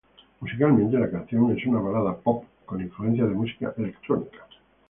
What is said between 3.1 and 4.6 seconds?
de música electrónica.